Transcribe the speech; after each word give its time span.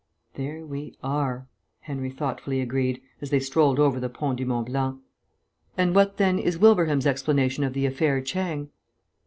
"There 0.33 0.65
we 0.65 0.97
are," 1.03 1.45
Henry 1.81 2.09
thoughtfully 2.09 2.59
agreed, 2.59 3.03
as 3.21 3.29
they 3.29 3.39
strolled 3.39 3.77
over 3.79 3.99
the 3.99 4.09
Pont 4.09 4.39
du 4.39 4.45
Mont 4.47 4.65
Blanc. 4.65 4.99
"And 5.77 5.93
what, 5.93 6.17
then, 6.17 6.39
is 6.39 6.57
Wilbraham's 6.57 7.05
explanation 7.05 7.63
of 7.63 7.73
the 7.73 7.85
affair 7.85 8.19
Chang?" 8.19 8.71